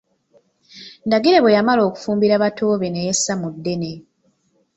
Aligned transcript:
Ndagire 1.07 1.37
bwe 1.41 1.55
yamala 1.57 1.81
okufumbira 1.89 2.41
bato 2.43 2.65
be 2.81 2.87
neyessa 2.91 3.33
mu 3.41 3.49
ddene. 3.55 3.91